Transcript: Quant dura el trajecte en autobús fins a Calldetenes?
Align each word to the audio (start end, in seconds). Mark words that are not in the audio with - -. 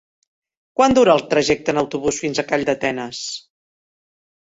Quant 0.81 0.95
dura 0.99 1.13
el 1.17 1.21
trajecte 1.35 1.73
en 1.75 1.83
autobús 1.83 2.19
fins 2.25 2.43
a 2.43 2.49
Calldetenes? 2.55 3.25